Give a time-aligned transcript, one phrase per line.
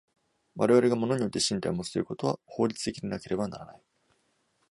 [0.55, 3.81] 我々が物において身体をもつということは法律的でなければならない。